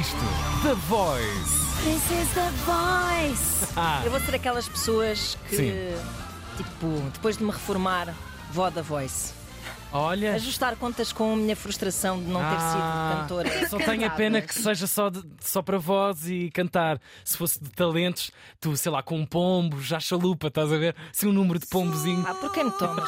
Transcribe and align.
isto? 0.00 0.16
The 0.62 0.74
Voice. 0.88 1.66
This 1.84 2.10
is 2.10 2.28
the 2.34 2.50
voice. 2.64 3.72
Ah, 3.76 4.02
Eu 4.04 4.10
vou 4.10 4.20
ser 4.20 4.34
aquelas 4.34 4.66
pessoas 4.68 5.36
que, 5.48 5.56
Sim. 5.56 5.72
tipo, 6.56 6.86
depois 7.12 7.36
de 7.36 7.44
me 7.44 7.50
reformar, 7.50 8.14
vou 8.52 8.70
da 8.70 8.80
voice. 8.82 9.32
Olha. 9.92 10.34
Ajustar 10.34 10.76
contas 10.76 11.12
com 11.12 11.32
a 11.32 11.36
minha 11.36 11.56
frustração 11.56 12.18
de 12.22 12.28
não 12.28 12.40
ter 12.40 12.46
Ah, 12.58 12.70
sido 12.70 13.20
cantora. 13.20 13.68
Só 13.68 13.78
tenho 13.78 14.06
a 14.06 14.10
pena 14.10 14.40
que 14.42 14.54
seja 14.54 14.86
só, 14.86 15.10
de- 15.10 15.22
só 15.40 15.62
para 15.62 15.78
voz 15.78 16.28
e 16.28 16.50
cantar. 16.50 17.00
Se 17.24 17.36
fosse 17.36 17.62
de 17.62 17.70
talentos, 17.70 18.30
tu, 18.60 18.76
sei 18.76 18.90
lá, 18.92 19.02
com 19.02 19.18
um 19.18 19.26
pombo, 19.26 19.80
já 19.80 19.98
chalupa, 20.00 20.48
estás 20.48 20.72
a 20.72 20.76
ver? 20.76 20.94
Se 21.12 21.26
um 21.26 21.32
número 21.32 21.58
de 21.58 21.66
pombozinho. 21.66 22.24
Ah, 22.26 22.34
por 22.34 22.52
que 22.52 22.62
me 22.62 22.70
tomas? 22.72 23.04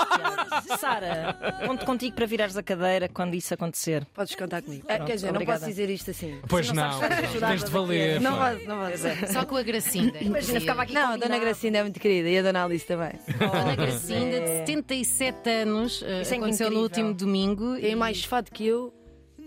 Sara, 0.78 1.36
conto 1.66 1.84
contigo 1.86 2.14
para 2.16 2.26
virares 2.26 2.56
a 2.56 2.62
cadeira 2.62 3.08
quando 3.08 3.34
isso 3.34 3.52
acontecer. 3.54 4.06
Podes 4.14 4.34
contar 4.34 4.62
comigo. 4.62 4.84
Ah, 4.88 4.94
Pronto, 4.96 5.06
quer 5.06 5.14
dizer, 5.14 5.26
não 5.28 5.34
obrigada. 5.34 5.58
posso 5.60 5.70
dizer 5.70 5.90
isto 5.90 6.10
assim. 6.10 6.40
Pois 6.48 6.70
não 6.72 6.78
não, 6.88 7.00
não, 7.00 7.48
tens 7.48 7.64
de 7.64 7.70
valer. 7.70 8.20
Não 8.20 8.36
vou, 8.36 8.66
não 8.66 8.76
vou. 8.78 9.28
Só 9.32 9.44
com 9.44 9.56
a 9.56 9.62
Gracinda. 9.62 10.18
Imagina, 10.20 10.60
ficava 10.60 10.82
aqui 10.82 10.94
Não, 10.94 11.12
a. 11.12 11.16
Dona 11.16 11.38
Gracinda 11.38 11.78
é 11.78 11.82
muito 11.82 11.98
querida 12.00 12.28
e 12.28 12.38
a 12.38 12.42
Dona 12.42 12.64
Alice 12.64 12.86
também. 12.86 13.12
Dona 13.38 13.76
Gracinda, 13.76 14.40
de 14.40 14.46
77 14.66 15.50
anos, 15.50 16.02
eh, 16.02 16.22
é 16.22 16.34
aconteceu 16.36 16.67
incrível. 16.74 16.82
último 16.82 17.14
domingo. 17.14 17.74
Tem 17.80 17.92
e 17.92 17.96
mais 17.96 18.24
fado 18.24 18.50
que 18.50 18.64
eu 18.66 18.94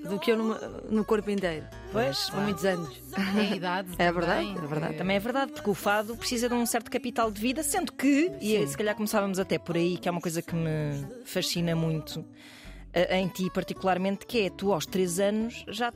do 0.09 0.17
que 0.19 0.31
eu 0.31 0.37
no, 0.37 0.57
no 0.89 1.05
corpo 1.05 1.29
inteiro. 1.29 1.65
Pois, 1.91 2.29
Há 2.33 2.37
muitos 2.41 2.65
anos. 2.65 2.99
É 3.37 3.39
a 3.51 3.55
idade. 3.55 3.89
É 3.99 4.07
também, 4.07 4.13
verdade, 4.13 4.47
é 4.57 4.67
verdade. 4.67 4.93
que- 4.93 4.97
Também 4.97 5.15
é 5.15 5.19
verdade, 5.19 5.51
porque 5.51 5.69
o 5.69 5.73
fado 5.75 6.17
precisa 6.17 6.49
de 6.49 6.55
um 6.55 6.65
certo 6.65 6.89
capital 6.89 7.29
de 7.29 7.39
vida, 7.39 7.61
sendo 7.61 7.91
que, 7.93 8.31
e 8.41 8.65
se 8.67 8.75
calhar 8.75 8.95
começávamos 8.95 9.37
até 9.37 9.59
por 9.59 9.75
aí, 9.75 9.97
que 9.97 10.07
é 10.09 10.11
uma 10.11 10.21
coisa 10.21 10.41
que 10.41 10.55
me 10.55 11.05
fascina 11.23 11.75
muito 11.75 12.25
eh, 12.93 13.19
em 13.19 13.27
ti, 13.27 13.49
particularmente, 13.53 14.25
que 14.25 14.39
é 14.41 14.49
tu 14.49 14.73
aos 14.73 14.87
3 14.87 15.19
anos 15.19 15.63
já 15.67 15.93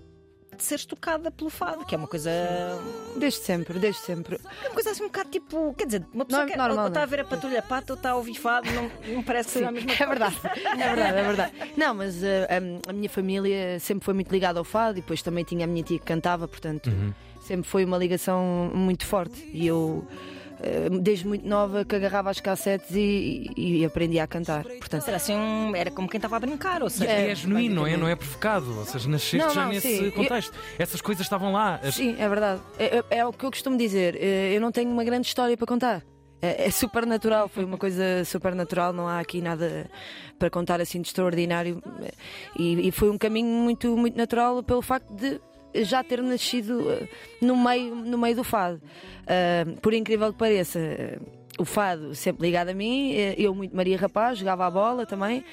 de 0.55 0.63
seres 0.63 0.85
tocada 0.85 1.29
pelo 1.29 1.49
fado, 1.49 1.85
que 1.85 1.93
é 1.93 1.97
uma 1.97 2.07
coisa. 2.07 2.31
Desde 3.17 3.39
sempre, 3.39 3.77
desde 3.79 4.01
sempre. 4.01 4.39
É 4.63 4.67
uma 4.67 4.73
coisa 4.73 4.91
assim 4.91 5.03
um 5.03 5.07
bocado 5.07 5.29
tipo. 5.29 5.73
Quer 5.73 5.85
dizer, 5.85 6.05
uma 6.13 6.25
pessoa 6.25 6.45
Não, 6.45 6.51
que 6.51 6.57
normal, 6.57 6.83
ou 6.83 6.87
está 6.87 7.03
a 7.03 7.05
ver 7.05 7.19
a 7.19 7.25
patrulha 7.25 7.61
pata 7.61 7.93
ou 7.93 7.97
está 7.97 8.11
a 8.11 8.15
ouvir 8.15 8.35
fado, 8.35 8.69
não, 8.71 8.89
não 9.13 9.23
parece 9.23 9.49
seja 9.49 9.69
a 9.69 9.71
mesma 9.71 9.91
É 9.91 10.05
verdade, 10.05 10.35
é 10.43 10.75
verdade, 10.75 11.17
é 11.17 11.23
verdade. 11.23 11.53
Não, 11.77 11.93
mas 11.93 12.15
uh, 12.17 12.85
a, 12.85 12.89
a 12.89 12.93
minha 12.93 13.09
família 13.09 13.79
sempre 13.79 14.05
foi 14.05 14.13
muito 14.13 14.31
ligada 14.31 14.59
ao 14.59 14.65
fado 14.65 14.97
e 14.97 15.01
depois 15.01 15.21
também 15.21 15.43
tinha 15.43 15.65
a 15.65 15.67
minha 15.67 15.83
tia 15.83 15.99
que 15.99 16.05
cantava, 16.05 16.47
portanto 16.47 16.91
sempre 17.45 17.69
foi 17.69 17.85
uma 17.85 17.97
ligação 17.97 18.71
muito 18.73 19.05
forte. 19.05 19.47
E 19.53 19.67
eu, 19.67 20.05
desde 21.01 21.27
muito 21.27 21.47
nova, 21.47 21.85
que 21.85 21.95
agarrava 21.95 22.29
as 22.29 22.39
cassetes 22.39 22.91
e, 22.91 23.51
e, 23.55 23.77
e 23.81 23.85
aprendia 23.85 24.23
a 24.23 24.27
cantar. 24.27 24.63
Portanto, 24.63 25.07
Era 25.07 25.17
assim, 25.17 25.35
um- 25.35 25.75
era 25.75 25.91
como 25.91 26.07
quem 26.09 26.17
estava 26.17 26.35
a 26.35 26.39
brincar, 26.39 26.81
ou 26.83 26.89
seja, 26.89 27.09
É, 27.11 27.31
É, 27.31 27.35
genuíno, 27.35 27.75
não 27.75 27.87
é? 27.87 27.97
Não 27.97 28.07
é 28.07 28.15
provocado. 28.15 28.77
Ou 28.79 28.85
seja, 28.85 29.07
nasceste 29.09 29.37
Não, 29.37 29.49
já 29.53 29.63
não, 29.65 29.71
nesse 29.71 29.97
sim. 29.97 30.11
contexto. 30.11 30.53
Essas 30.79 31.01
coisas 31.01 31.25
estavam 31.25 31.51
lá. 31.51 31.79
As- 31.83 31.95
sim, 31.95 32.15
é 32.19 32.27
verdade. 32.27 32.61
É, 32.79 32.97
é- 32.97 33.17
é 33.19 33.25
o 33.25 33.31
que 33.33 33.45
eu 33.45 33.51
costumo 33.51 33.77
dizer. 33.77 34.15
eh, 34.19 34.53
Eu 34.55 34.61
não 34.61 34.71
tenho 34.71 34.89
uma 34.91 35.03
grande 35.03 35.27
história 35.27 35.55
para 35.57 35.67
contar. 35.67 36.03
É, 36.41 36.67
é 36.67 36.69
super 36.71 37.05
natural, 37.05 37.47
foi 37.47 37.63
uma 37.63 37.77
coisa 37.77 38.23
super 38.25 38.53
natural, 38.53 38.91
não 38.93 39.07
há 39.07 39.19
aqui 39.19 39.41
nada 39.41 39.89
para 40.37 40.49
contar 40.49 40.79
assim 40.81 41.01
de 41.01 41.07
extraordinário. 41.07 41.81
E, 42.57 42.87
e 42.87 42.91
foi 42.91 43.09
um 43.09 43.17
caminho 43.17 43.47
muito, 43.47 43.95
muito 43.97 44.17
natural 44.17 44.61
pelo 44.61 44.81
facto 44.81 45.09
de 45.13 45.39
já 45.83 46.03
ter 46.03 46.21
nascido 46.21 46.89
eh, 46.91 47.07
no 47.41 47.55
meio, 47.55 47.95
no 47.95 48.17
meio 48.17 48.35
do 48.35 48.43
fado. 48.43 48.81
Ah, 49.27 49.65
por 49.81 49.93
incrível 49.93 50.31
que 50.31 50.39
pareça, 50.39 50.79
eh, 50.79 51.19
o 51.57 51.65
fado 51.65 52.13
sempre 52.13 52.45
ligado 52.45 52.69
a 52.69 52.73
mim, 52.73 53.13
eu 53.37 53.55
muito 53.55 53.75
Maria 53.75 53.97
Rapaz, 53.97 54.37
jogava 54.37 54.65
a 54.65 54.71
bola 54.71 55.05
também 55.05 55.43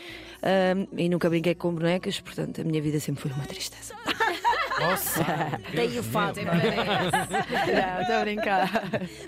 ah, 0.43 0.75
e 0.97 1.09
nunca 1.09 1.31
brinquei 1.31 1.55
com 1.55 1.73
bonecas, 1.73 2.21
portanto 2.21 2.61
a 2.61 2.65
minha 2.65 2.83
vida 2.83 2.99
sempre 3.01 3.23
foi 3.23 3.31
uma 3.33 3.47
tristeza. 3.47 3.95
Nossa, 4.91 5.25
daí 5.75 5.99
o 5.99 6.03
fado. 6.03 6.41
Não 6.43 6.53
é? 6.53 6.61
Não, 7.93 8.01
estou 8.03 8.17
a 8.17 8.21
brincar. 8.21 8.71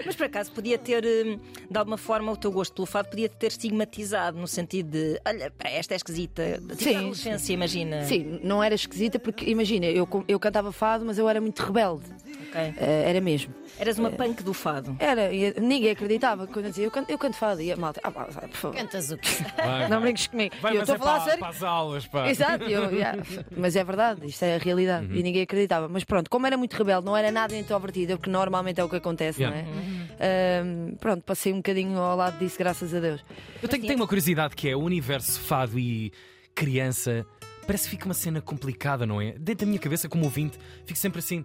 Mas 0.04 0.16
por 0.16 0.26
acaso 0.26 0.52
podia 0.52 0.78
ter, 0.78 1.04
hum, 1.04 1.38
de 1.70 1.78
alguma 1.78 1.96
forma, 1.96 2.30
o 2.32 2.36
teu 2.36 2.50
gosto 2.52 2.74
pelo 2.74 2.86
fado 2.86 3.08
podia 3.08 3.28
ter 3.28 3.48
estigmatizado 3.48 4.38
no 4.38 4.46
sentido 4.46 4.90
de 4.90 5.20
olha, 5.26 5.52
esta 5.64 5.94
é 5.94 5.96
esquisita. 5.96 6.60
Tipo 6.68 6.82
Sim, 6.82 6.96
adolescência, 6.96 7.52
imagina. 7.52 8.04
Sim, 8.04 8.40
não 8.42 8.62
era 8.62 8.74
esquisita 8.74 9.18
porque, 9.18 9.48
imagina, 9.50 9.86
eu, 9.86 10.08
eu 10.28 10.38
cantava 10.40 10.72
fado, 10.72 11.04
mas 11.04 11.18
eu 11.18 11.28
era 11.28 11.40
muito 11.40 11.60
rebelde. 11.60 12.04
Ok. 12.48 12.60
Eh, 12.76 13.04
era 13.10 13.20
mesmo. 13.20 13.52
Eras 13.78 13.98
uma 13.98 14.10
punk 14.10 14.42
do 14.42 14.54
fado. 14.54 14.96
Era, 15.00 15.32
e 15.32 15.52
ninguém 15.60 15.90
acreditava 15.90 16.46
quando 16.46 16.66
eu 16.66 16.70
dizia 16.70 16.84
eu 16.84 16.90
canto, 16.90 17.10
eu 17.10 17.18
canto 17.18 17.36
fado. 17.36 17.60
E 17.60 17.72
a 17.72 17.76
malta, 17.76 18.00
ah, 18.04 18.10
pá, 18.10 18.26
vai, 18.30 18.48
por 18.48 18.56
favor, 18.56 18.76
Cantas 18.76 19.10
o 19.10 19.18
quê? 19.18 19.28
vai, 19.56 19.88
não 19.88 20.00
brinques 20.00 20.28
comigo. 20.28 20.54
Vai, 20.60 20.76
eu 20.76 20.80
estou 20.82 20.94
é 20.94 20.96
a 20.96 21.00
falar 21.00 21.14
para, 21.16 21.24
sério. 21.24 21.38
para 21.40 21.48
as 21.48 21.62
aulas, 21.62 22.06
pá. 22.06 22.28
Exato, 22.28 22.64
eu- 22.64 22.92
yeah. 22.92 23.20
mas 23.56 23.74
é 23.74 23.82
verdade, 23.82 24.26
isto 24.26 24.44
é 24.44 24.54
a 24.54 24.58
realidade 24.58 25.06
e 25.12 25.22
ninguém 25.22 25.43
acreditava. 25.44 25.88
Mas 25.88 26.04
pronto, 26.04 26.28
como 26.28 26.46
era 26.46 26.56
muito 26.56 26.74
rebelde, 26.74 27.06
não 27.06 27.16
era 27.16 27.30
nada 27.30 27.56
introvertida, 27.56 28.16
porque 28.16 28.28
normalmente 28.30 28.80
é 28.80 28.84
o 28.84 28.88
que 28.88 28.96
acontece, 28.96 29.40
Yeah. 29.42 29.62
não 29.62 29.78
é? 29.78 30.60
Ahm, 30.60 30.96
pronto, 30.96 31.22
passei 31.22 31.52
um 31.52 31.56
bocadinho 31.56 31.98
ao 31.98 32.16
lado 32.16 32.38
disso, 32.38 32.58
graças 32.58 32.92
a 32.94 33.00
Deus. 33.00 33.24
Eu 33.62 33.68
tenho, 33.68 33.82
tenho 33.82 33.96
uma 33.96 34.06
curiosidade 34.06 34.54
que 34.56 34.68
é 34.68 34.76
o 34.76 34.80
universo 34.80 35.40
fado 35.40 35.78
e 35.78 36.12
criança. 36.54 37.26
Parece 37.66 37.84
que 37.84 37.90
fica 37.90 38.04
uma 38.06 38.14
cena 38.14 38.40
complicada, 38.40 39.06
não 39.06 39.20
é? 39.20 39.32
Dentro 39.32 39.64
da 39.64 39.66
minha 39.66 39.78
cabeça, 39.80 40.08
como 40.08 40.24
ouvinte, 40.24 40.58
fico 40.84 40.98
sempre 40.98 41.18
assim. 41.20 41.44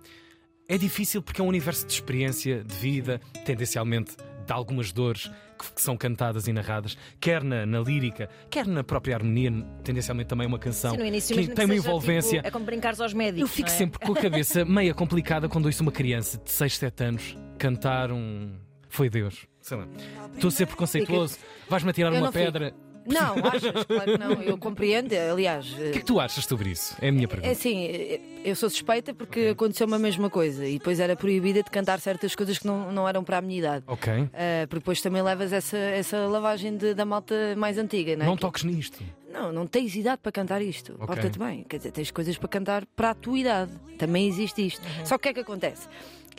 É 0.67 0.77
difícil 0.77 1.21
porque 1.21 1.41
é 1.41 1.43
um 1.43 1.47
universo 1.47 1.87
de 1.87 1.93
experiência, 1.93 2.63
de 2.63 2.75
vida, 2.75 3.19
tendencialmente 3.45 4.15
de 4.49 4.53
algumas 4.53 4.91
dores 4.91 5.29
que, 5.59 5.73
que 5.73 5.81
são 5.81 5.95
cantadas 5.95 6.47
e 6.47 6.53
narradas, 6.53 6.97
quer 7.19 7.43
na, 7.43 7.67
na 7.67 7.79
lírica, 7.79 8.27
quer 8.49 8.65
na 8.65 8.83
própria 8.83 9.15
harmonia, 9.15 9.51
tendencialmente 9.83 10.27
também 10.27 10.47
uma 10.47 10.57
canção 10.57 10.95
Sim, 10.95 11.05
início, 11.05 11.35
que 11.35 11.47
tem 11.49 11.65
uma 11.65 11.75
seja, 11.75 11.87
envolvência. 11.87 12.37
tipo, 12.37 12.47
é 12.47 12.51
como 12.51 12.65
brincares 12.65 12.99
aos 12.99 13.13
médicos. 13.13 13.41
Eu 13.41 13.47
fico 13.47 13.69
é? 13.69 13.71
sempre 13.71 13.99
com 13.99 14.11
a 14.13 14.15
cabeça 14.15 14.65
meia 14.65 14.93
complicada 14.93 15.47
quando 15.47 15.67
ouço 15.67 15.83
uma 15.83 15.91
criança 15.91 16.39
de 16.39 16.49
6, 16.49 16.77
7 16.77 17.03
anos 17.03 17.37
cantar 17.59 18.11
um. 18.11 18.55
Foi 18.89 19.07
Deus. 19.07 19.45
Sei 19.61 19.77
lá. 19.77 19.87
Estou 20.33 20.47
a 20.47 20.51
ser 20.51 20.65
preconceituoso. 20.65 21.37
Vais-me 21.69 21.91
atirar 21.91 22.11
uma 22.11 22.21
não 22.21 22.31
fico. 22.31 22.88
Não, 23.13 23.35
achas? 23.47 23.85
Claro 23.85 24.11
que 24.11 24.17
não, 24.17 24.41
eu 24.43 24.57
compreendo, 24.57 25.13
aliás. 25.13 25.71
O 25.73 25.75
que 25.75 25.81
é 25.83 25.91
que 25.91 26.05
tu 26.05 26.19
achas 26.19 26.45
sobre 26.45 26.69
isso? 26.71 26.95
É 27.01 27.09
a 27.09 27.11
minha 27.11 27.27
pergunta. 27.27 27.49
É 27.49 27.51
assim, 27.53 28.19
eu 28.43 28.55
sou 28.55 28.69
suspeita 28.69 29.13
porque 29.13 29.47
aconteceu-me 29.51 29.93
a 29.95 29.99
mesma 29.99 30.29
coisa 30.29 30.65
e 30.65 30.77
depois 30.77 30.99
era 30.99 31.15
proibida 31.15 31.63
de 31.63 31.69
cantar 31.69 31.99
certas 31.99 32.35
coisas 32.35 32.57
que 32.59 32.67
não, 32.67 32.91
não 32.91 33.07
eram 33.07 33.23
para 33.23 33.37
a 33.37 33.41
minha 33.41 33.59
idade. 33.59 33.83
Ok. 33.87 34.11
Ah, 34.33 34.65
porque 34.67 34.79
depois 34.79 35.01
também 35.01 35.21
levas 35.21 35.51
essa, 35.53 35.77
essa 35.77 36.17
lavagem 36.27 36.75
de- 36.77 36.93
da 36.93 37.05
malta 37.05 37.35
mais 37.57 37.77
antiga, 37.77 38.15
não 38.15 38.23
é? 38.25 38.27
Não 38.27 38.35
Que- 38.35 38.41
toques 38.41 38.63
nisto. 38.63 39.01
Não, 39.31 39.51
não 39.53 39.67
tens 39.67 39.95
idade 39.95 40.19
para 40.23 40.31
cantar 40.31 40.61
isto. 40.61 40.93
Ok. 40.95 41.05
Porta-te 41.07 41.37
bem. 41.37 41.63
Quer 41.69 41.77
dizer, 41.77 41.91
tens 41.91 42.09
coisas 42.09 42.35
para 42.37 42.49
cantar 42.49 42.85
para 42.95 43.11
a 43.11 43.13
tua 43.13 43.37
idade. 43.37 43.71
Também 43.97 44.27
existe 44.27 44.65
isto. 44.65 44.81
Uhum. 44.83 45.05
Só 45.05 45.17
que 45.17 45.19
o 45.19 45.19
que 45.19 45.29
é 45.29 45.33
que 45.33 45.39
acontece? 45.41 45.87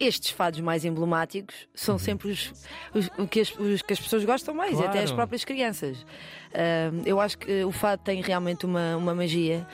Estes 0.00 0.30
fados 0.30 0.60
mais 0.60 0.84
emblemáticos 0.84 1.68
são 1.74 1.98
sempre 1.98 2.30
os, 2.30 2.52
os- 2.94 3.10
o 3.18 3.26
que 3.28 3.40
as, 3.40 3.50
os 3.58 3.82
que 3.82 3.92
as 3.92 4.00
pessoas 4.00 4.24
gostam 4.24 4.54
mais, 4.54 4.72
Uhum. 4.72 4.78
Claro. 4.78 4.90
até 4.90 5.02
as 5.04 5.12
próprias 5.12 5.44
crianças. 5.44 6.04
Ah, 6.54 6.90
eu 7.04 7.20
acho 7.20 7.36
que 7.38 7.62
o 7.64 7.70
fado 7.70 8.02
tem 8.02 8.22
realmente 8.22 8.64
uma, 8.64 8.96
uma 8.96 9.14
magia 9.14 9.66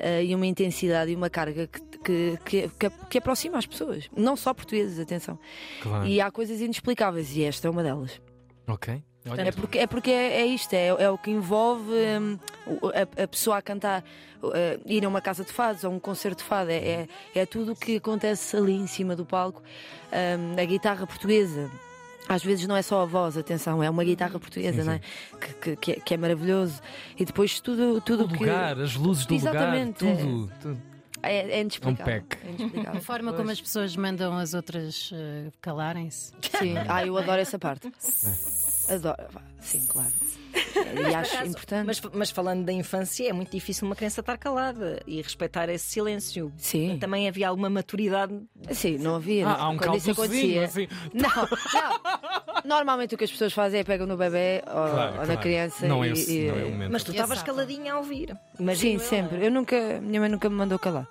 ah, 0.00 0.22
e 0.22 0.34
uma 0.34 0.46
intensidade 0.46 1.12
e 1.12 1.14
uma 1.14 1.28
carga 1.28 1.66
que, 1.66 1.80
que, 1.98 2.38
que, 2.44 2.68
que, 2.68 2.90
que 3.10 3.18
aproxima 3.18 3.58
as 3.58 3.66
pessoas. 3.66 4.08
Não 4.16 4.36
só 4.36 4.54
portugueses, 4.54 4.98
atenção. 4.98 5.38
Claro. 5.82 6.06
E 6.06 6.20
há 6.20 6.30
coisas 6.30 6.60
inexplicáveis 6.60 7.36
e 7.36 7.44
esta 7.44 7.68
é 7.68 7.70
uma 7.70 7.82
delas. 7.82 8.20
Ok. 8.66 9.02
Olha, 9.28 9.42
É 9.42 9.52
porque 9.52 9.78
é, 9.78 9.86
porque 9.86 10.10
é, 10.10 10.40
é 10.42 10.46
isto, 10.46 10.72
é, 10.74 10.86
é 10.88 11.10
o 11.10 11.16
que 11.16 11.30
envolve 11.30 11.90
hum, 11.92 12.38
a, 13.16 13.22
a 13.22 13.28
pessoa 13.28 13.56
a 13.58 13.62
cantar, 13.62 14.04
uh, 14.42 14.52
ir 14.84 15.04
a 15.04 15.08
uma 15.08 15.20
casa 15.20 15.44
de 15.44 15.52
fados 15.52 15.82
ou 15.84 15.92
um 15.92 15.98
concerto 15.98 16.42
de 16.42 16.48
fado, 16.48 16.70
é, 16.70 16.76
é, 16.76 17.08
é 17.34 17.46
tudo 17.46 17.72
o 17.72 17.76
que 17.76 17.96
acontece 17.96 18.56
ali 18.56 18.74
em 18.74 18.86
cima 18.86 19.16
do 19.16 19.24
palco. 19.24 19.62
Hum, 20.12 20.60
a 20.60 20.64
guitarra 20.64 21.06
portuguesa. 21.06 21.70
Às 22.28 22.42
vezes 22.42 22.66
não 22.66 22.74
é 22.74 22.80
só 22.80 23.02
a 23.02 23.04
voz, 23.04 23.36
atenção, 23.36 23.82
é 23.82 23.90
uma 23.90 24.02
guitarra 24.02 24.38
portuguesa, 24.38 24.80
Sim, 24.80 24.86
não 24.88 24.94
é? 24.94 25.00
Que, 25.38 25.54
que- 25.54 25.76
que 25.76 25.92
é? 25.92 25.94
que 25.96 26.14
é 26.14 26.16
maravilhoso. 26.16 26.80
E 27.18 27.24
depois 27.24 27.60
tudo, 27.60 28.00
tudo 28.00 28.24
o 28.24 28.28
que. 28.28 28.38
lugar, 28.38 28.78
as 28.80 28.94
luzes 28.94 29.26
do 29.26 29.34
Exatamente, 29.34 30.02
lugar, 30.04 30.16
tudo. 30.24 30.52
tudo. 30.60 30.82
É, 31.28 31.50
é 31.50 31.60
inexplicável. 31.60 32.16
Um 32.16 32.20
pack. 32.20 32.38
É 32.46 32.50
inexplicável. 32.50 33.00
A 33.00 33.02
forma 33.02 33.32
como 33.32 33.50
as 33.50 33.60
pessoas 33.60 33.96
mandam 33.96 34.36
as 34.36 34.54
outras 34.54 35.10
eh, 35.12 35.50
calarem-se. 35.60 36.32
Sim, 36.58 36.74
ah, 36.88 37.04
eu 37.06 37.16
adoro 37.16 37.40
essa 37.40 37.58
parte. 37.58 37.90
Adoro, 38.88 39.16
sim, 39.60 39.84
claro. 39.88 40.12
E 40.74 41.14
acho 41.14 41.34
Acaso, 41.34 41.50
importante. 41.50 41.86
Mas, 41.86 42.00
mas 42.12 42.30
falando 42.30 42.64
da 42.64 42.72
infância, 42.72 43.28
é 43.28 43.32
muito 43.32 43.50
difícil 43.50 43.86
uma 43.86 43.96
criança 43.96 44.20
estar 44.20 44.36
calada 44.38 45.00
e 45.06 45.20
respeitar 45.20 45.68
esse 45.68 45.84
silêncio. 45.84 46.52
Sim. 46.56 46.96
Também 46.98 47.28
havia 47.28 47.48
alguma 47.48 47.68
maturidade. 47.70 48.40
Sim, 48.70 48.98
não 48.98 49.16
havia. 49.16 49.48
Ah, 49.48 49.62
há 49.64 49.68
um 49.70 49.76
Quando 49.76 49.96
isso 49.96 50.10
acontecia. 50.12 50.64
assim. 50.64 50.86
Não, 51.12 51.28
não. 51.28 52.43
Normalmente 52.64 53.14
o 53.14 53.18
que 53.18 53.24
as 53.24 53.30
pessoas 53.30 53.52
fazem 53.52 53.80
é 53.80 53.84
pegam 53.84 54.06
no 54.06 54.16
bebê 54.16 54.62
ou, 54.66 54.72
Claro, 54.72 55.12
ou 55.12 55.18
na 55.18 55.24
claro. 55.26 55.40
criança 55.40 55.86
Não 55.86 56.02
é, 56.02 56.08
e, 56.08 56.12
esse- 56.12 56.38
e- 56.40 56.48
não 56.48 56.58
é 56.58 56.64
o 56.64 56.70
momento. 56.70 56.92
Mas 56.92 57.04
tu 57.04 57.10
estavas 57.10 57.42
caladinha 57.42 57.92
a 57.92 57.98
ouvir. 57.98 58.28
Sim, 58.30 58.62
Imagino 58.62 59.00
eu, 59.02 59.06
sempre. 59.06 59.44
Eu 59.46 59.50
nunca, 59.50 60.00
minha 60.00 60.20
mãe 60.20 60.30
nunca 60.30 60.48
me 60.48 60.56
mandou 60.56 60.78
calar. 60.78 61.06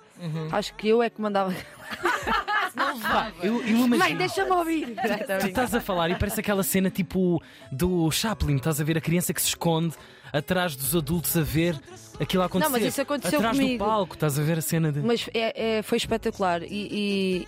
Acho 0.52 0.74
que 0.74 0.88
eu 0.88 1.02
é 1.02 1.08
que 1.10 1.20
mandava. 1.22 1.54
Não 2.74 2.83
Pá, 3.02 3.32
eu, 3.42 3.60
eu 3.62 3.68
imagino. 3.68 3.96
Mãe, 3.98 4.16
deixa-me 4.16 4.50
ouvir. 4.50 4.94
Tu 5.40 5.46
estás 5.48 5.74
a 5.74 5.80
falar 5.80 6.10
e 6.10 6.14
parece 6.18 6.40
aquela 6.40 6.62
cena 6.62 6.90
tipo 6.90 7.42
do 7.70 8.10
Chaplin, 8.10 8.56
estás 8.56 8.80
a 8.80 8.84
ver 8.84 8.98
a 8.98 9.00
criança 9.00 9.32
que 9.32 9.40
se 9.42 9.48
esconde 9.48 9.94
atrás 10.32 10.74
dos 10.74 10.96
adultos 10.96 11.36
a 11.36 11.42
ver 11.42 11.78
aquilo 12.18 12.42
a 12.42 12.46
acontecer. 12.46 12.64
Não, 12.68 12.78
mas 12.78 12.88
isso 12.88 13.00
aconteceu 13.00 13.38
atrás 13.38 13.56
comigo. 13.56 13.78
do 13.84 13.86
palco, 13.86 14.14
estás 14.14 14.36
a 14.36 14.42
ver 14.42 14.58
a 14.58 14.60
cena 14.60 14.90
de. 14.90 14.98
Mas 15.00 15.28
é, 15.32 15.78
é- 15.78 15.82
foi 15.82 15.96
espetacular 15.96 16.60
e, 16.64 16.66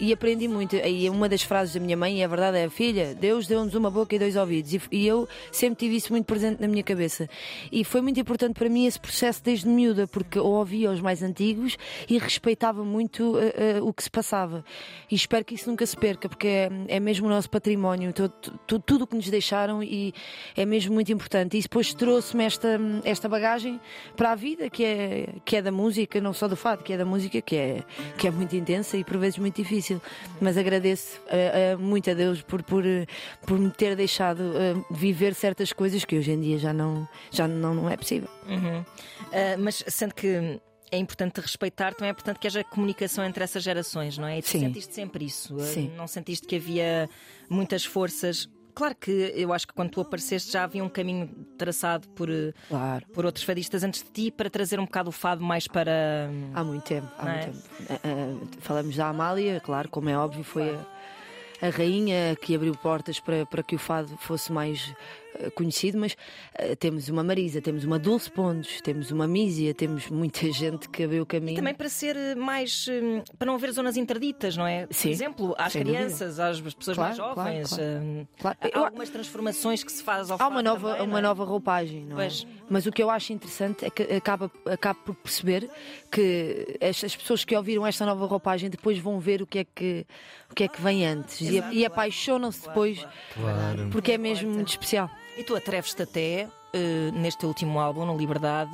e- 0.00 0.06
e 0.08 0.12
aprendi 0.12 0.46
muito. 0.46 0.76
E 0.76 1.10
uma 1.10 1.28
das 1.28 1.43
frases 1.43 1.75
da 1.75 1.81
minha 1.81 1.96
mãe, 1.96 2.20
e 2.20 2.25
a 2.25 2.28
verdade 2.28 2.58
é: 2.58 2.69
Filha, 2.70 3.12
Deus 3.14 3.48
deu-nos 3.48 3.75
uma 3.75 3.90
boca 3.90 4.14
e 4.14 4.19
dois 4.20 4.37
ouvidos. 4.37 4.72
E, 4.72 4.81
e 4.93 5.06
eu 5.06 5.28
sempre 5.50 5.81
tive 5.81 5.96
isso 5.96 6.12
muito 6.12 6.26
presente 6.26 6.60
na 6.60 6.69
minha 6.69 6.82
cabeça. 6.84 7.28
E 7.72 7.82
foi 7.84 8.00
muito 8.00 8.20
importante 8.20 8.54
para 8.54 8.69
mim 8.69 8.87
esse 8.87 9.00
processo 9.00 9.43
desde 9.43 9.66
miúda, 9.69 10.06
porque 10.06 10.38
eu 10.38 10.44
ouvia 10.46 10.90
os 10.90 11.00
mais 11.00 11.22
antigos 11.25 11.76
e 12.08 12.19
respeitava 12.19 12.84
muito 12.84 13.37
eh, 13.38 13.76
eh, 13.78 13.81
o 13.82 13.93
que 13.93 14.02
se 14.04 14.10
passava. 14.10 14.64
E 15.10 15.14
espero 15.16 15.36
que 15.44 15.55
isso 15.55 15.69
nunca 15.71 15.85
se 15.87 15.97
perca, 15.97 16.29
porque 16.29 16.47
é, 16.47 16.71
é 16.88 17.00
mesmo 17.00 17.27
o 17.27 17.31
nosso 17.31 17.49
património, 17.50 18.12
tu- 18.12 18.29
tu- 18.67 18.79
tudo 18.79 19.03
o 19.03 19.06
que 19.06 19.17
nos 19.17 19.29
deixaram 19.29 19.83
e 19.83 20.12
é 20.56 20.65
mesmo 20.67 20.94
muito 20.94 21.12
importante. 21.12 21.56
E 21.59 21.62
depois 21.62 21.93
trouxe-me 21.94 22.44
esta, 22.44 22.79
esta 23.05 23.29
bagagem 23.29 23.81
para 24.17 24.33
a 24.33 24.35
vida, 24.35 24.69
que 24.71 24.85
é, 24.85 25.29
que 25.44 25.56
é 25.56 25.62
da 25.62 25.71
música, 25.73 26.21
não 26.21 26.33
só 26.33 26.47
do 26.49 26.56
fado, 26.56 26.83
que 26.83 26.93
é 26.93 26.97
da 26.97 27.05
música, 27.05 27.41
que 27.41 27.56
é, 27.56 27.83
que 28.19 28.27
é 28.27 28.31
muito 28.31 28.55
intensa 28.56 28.97
e 28.97 29.05
por 29.05 29.19
vezes 29.19 29.38
muito 29.38 29.56
difícil. 29.56 30.00
Mas 30.41 30.56
agradeço 30.56 31.21
muito 31.79 32.11
a 32.11 32.15
Deus 32.15 32.43
por, 32.43 32.62
por, 32.62 32.85
por 33.47 33.59
me 33.59 33.71
ter 33.71 33.97
deixado 33.97 34.53
viver 34.91 35.35
certas 35.35 35.73
coisas 35.73 36.05
que 36.05 36.17
hoje 36.19 36.32
em 36.32 36.41
dia 36.41 36.59
já 36.59 36.73
não, 36.73 37.09
já 37.31 37.47
não, 37.49 37.75
não 37.75 37.91
é 37.91 37.97
possível. 37.97 38.29
Uhum. 38.49 38.85
Ah, 39.32 39.56
mas 39.59 39.82
sendo 39.89 40.15
que 40.15 40.61
é 40.96 40.98
importante 41.00 41.40
respeitar, 41.40 41.94
também 41.94 42.08
é 42.08 42.12
importante 42.12 42.38
que 42.38 42.46
haja 42.46 42.64
comunicação 42.64 43.25
entre 43.25 43.43
essas 43.44 43.62
gerações, 43.62 44.16
não 44.19 44.26
é? 44.26 44.38
E 44.38 44.43
tu 44.43 44.48
Sim. 44.50 44.60
sentiste 44.60 44.94
sempre 44.94 45.25
isso? 45.25 45.56
Ah, 45.60 45.64
Sim. 45.64 45.93
Não 45.96 46.06
sentiste 46.06 46.46
que 46.46 46.56
havia 46.56 47.08
muitas 47.48 47.84
forças? 47.84 48.48
Claro 48.75 48.94
que 48.94 49.10
eu 49.34 49.54
acho 49.54 49.66
que 49.66 49.72
quando 49.72 49.88
tu 49.90 50.02
apareceste 50.02 50.52
já 50.52 50.64
havia 50.64 50.84
um 50.84 50.88
caminho 50.88 51.28
traçado 51.56 52.06
por, 52.08 52.28
eh, 52.28 52.52
Claro. 52.69 53.06
por 53.14 53.25
outros 53.25 53.43
fadistas 53.43 53.82
antes 53.82 54.02
de 54.02 54.10
ti 54.10 54.31
para 54.31 54.50
trazer 54.50 54.78
um 54.78 54.84
bocado 54.84 55.08
o 55.08 55.12
fado 55.12 55.43
mais 55.43 55.66
para. 55.66 56.28
Há 56.52 56.62
muito 56.62 56.84
tempo, 56.84 57.08
há 57.19 57.25
Não 57.25 57.32
muito 57.32 57.43
é? 57.43 57.46
tempo. 57.46 58.00
Ah, 58.04 58.46
falamos 58.60 58.94
da 58.94 59.08
Amália, 59.08 59.60
claro, 59.60 59.88
como 59.88 60.10
é 60.10 60.19
óbvio, 60.19 60.44
foi 60.44 60.75
a, 61.62 61.66
a 61.66 61.70
rainha 61.70 62.37
que 62.37 62.54
abriu 62.54 62.75
portas 62.75 63.19
para, 63.19 63.46
para 63.46 63.62
que 63.62 63.75
o 63.76 63.78
fado 63.78 64.14
fosse 64.19 64.52
mais 64.52 64.93
conhecido, 65.55 65.99
mas 65.99 66.17
ah, 66.59 66.75
temos 66.79 67.09
uma 67.09 67.23
Marisa, 67.25 67.61
temos 67.61 67.85
uma 67.85 67.99
Dulce 67.99 68.31
Pontes, 68.31 68.81
temos 68.81 69.11
uma 69.11 69.27
Mísia, 69.27 69.75
temos 69.75 70.09
muita 70.09 70.50
gente 70.53 70.88
que 70.88 71.03
abriu 71.05 71.23
o 71.23 71.27
caminho. 71.27 71.56
Também 71.56 71.75
para 71.75 71.88
ser 71.88 72.17
eh, 72.17 72.35
mais. 72.35 72.87
eh, 72.88 73.23
para 73.38 73.47
não 73.47 73.55
haver 73.55 73.73
zonas 73.73 73.97
interditas, 73.97 74.56
não 74.56 74.67
é? 74.67 74.87
Por 74.87 74.94
Sim, 74.94 75.11
exemplo, 75.11 75.55
às 75.59 75.73
sem 75.73 75.83
dúvida. 75.83 76.05
crianças, 76.05 76.38
às 76.41 76.61
pessoas 76.61 76.97
Claro, 76.97 77.17
mais 77.17 77.17
jovens. 77.17 77.69
claro. 77.69 77.83
eh, 77.83 78.27
Claro. 78.41 78.59
Há 78.61 78.69
Eu- 78.69 78.85
algumas 78.85 79.11
transformações 79.11 79.83
que 79.85 79.93
se 79.93 80.03
faz 80.03 80.31
ao 80.31 80.41
Há 80.41 80.49
uma 80.49 80.62
nova, 80.62 80.91
também, 80.93 81.03
uma 81.06 81.12
não 81.12 81.19
é? 81.19 81.23
nova 81.23 81.44
roupagem, 81.44 82.05
não 82.05 82.21
é? 82.21 82.27
Pois. 82.27 82.47
Mas 82.69 82.87
o 82.87 82.93
que 82.93 83.03
eu 83.03 83.11
acho 83.11 83.32
interessante 83.32 83.85
é 83.85 83.91
que 83.91 84.03
acaba, 84.03 84.50
acaba 84.67 84.99
por 85.05 85.15
perceber 85.15 85.69
que 86.11 86.79
as, 86.81 87.03
as 87.05 87.15
pessoas 87.17 87.44
que 87.44 87.56
ouviram 87.56 87.87
esta 87.87 88.05
nova 88.05 88.27
roupagem 88.27 88.69
depois 88.71 88.99
vão 88.99 89.19
ver 89.21 89.43
o 89.43 89.47
que 89.47 89.61
é 89.61 89.65
que, 89.65 90.06
o 90.50 90.55
que, 90.55 90.65
é 90.65 90.69
que 90.69 90.81
vem 90.82 91.06
antes 91.06 91.41
e, 91.41 91.62
e 91.73 91.85
apaixonam-se 91.85 92.67
depois 92.67 93.06
Claro. 93.35 93.89
porque 93.91 94.12
é 94.12 94.19
mesmo 94.19 94.50
muito 94.50 94.69
especial. 94.69 95.11
E 95.37 95.44
tu 95.44 95.55
atreves-te 95.55 96.03
até, 96.03 96.49
eh, 96.73 97.11
neste 97.12 97.44
último 97.44 97.79
álbum, 97.79 98.05
no 98.06 98.17
Liberdade, 98.17 98.73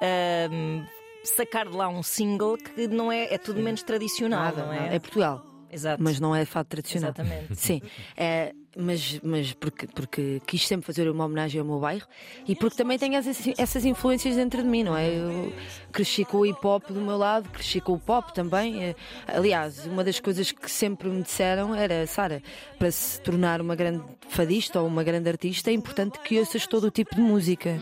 ahm, 0.00 0.84
sacar 1.24 1.68
de 1.68 1.76
lá 1.76 1.88
um 1.88 2.02
single 2.02 2.56
que 2.56 2.88
não 2.88 3.12
é, 3.12 3.32
é 3.34 3.38
tudo 3.38 3.60
menos 3.60 3.82
tradicional, 3.82 4.44
Nada, 4.44 4.64
não 4.64 4.72
é? 4.72 4.80
nada. 4.80 4.94
é 4.94 4.98
Portugal, 4.98 5.44
Exato. 5.70 6.02
mas 6.02 6.18
não 6.18 6.34
é 6.34 6.44
fado 6.44 6.68
tradicional. 6.68 7.10
Exatamente. 7.10 7.54
Sim, 7.56 7.80
é, 8.16 8.52
mas, 8.76 9.20
mas 9.22 9.52
porque, 9.52 9.86
porque 9.86 10.40
quis 10.46 10.66
sempre 10.66 10.86
fazer 10.86 11.08
uma 11.10 11.26
homenagem 11.26 11.60
ao 11.60 11.66
meu 11.66 11.78
bairro 11.78 12.06
e 12.48 12.56
porque 12.56 12.76
também 12.76 12.98
tenho 12.98 13.14
essas, 13.14 13.38
essas 13.58 13.84
influências 13.84 14.36
dentro 14.36 14.62
de 14.62 14.68
mim, 14.68 14.82
não 14.82 14.96
é? 14.96 15.08
Eu 15.08 15.52
cresci 15.92 16.24
com 16.24 16.38
o 16.38 16.46
hip 16.46 16.58
hop 16.66 16.84
do 16.90 17.00
meu 17.00 17.16
lado, 17.16 17.48
cresci 17.50 17.80
com 17.80 17.92
o 17.92 17.98
pop 17.98 18.32
também. 18.34 18.82
eh, 18.82 18.94
Aliás, 19.28 19.86
uma 19.86 20.02
das 20.02 20.18
coisas 20.18 20.50
que 20.50 20.70
sempre 20.70 21.08
me 21.08 21.22
disseram 21.22 21.74
era: 21.74 22.06
Sara, 22.06 22.42
para 22.78 22.90
se 22.90 23.20
tornar 23.20 23.60
uma 23.60 23.76
grande 23.76 24.02
fadista 24.28 24.80
ou 24.80 24.86
uma 24.88 25.04
grande 25.04 25.28
artista, 25.28 25.70
é 25.70 25.74
importante 25.74 26.18
que 26.20 26.38
ouças 26.38 26.66
todo 26.66 26.84
o 26.84 26.90
tipo 26.90 27.14
de 27.14 27.20
música, 27.20 27.78